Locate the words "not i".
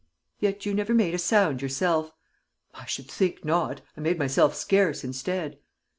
3.45-4.01